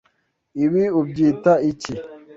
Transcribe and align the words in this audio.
Ibi 0.63 0.83
ubyita 0.99 1.53
iki? 1.71 1.93